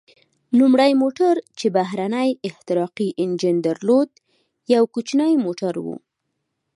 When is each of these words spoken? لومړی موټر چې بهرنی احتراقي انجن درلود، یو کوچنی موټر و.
لومړی 0.59 0.91
موټر 1.01 1.35
چې 1.59 1.67
بهرنی 1.77 2.29
احتراقي 2.47 3.09
انجن 3.23 3.55
درلود، 3.67 4.09
یو 4.73 4.83
کوچنی 4.93 5.33
موټر 5.45 5.73
و. 5.85 5.87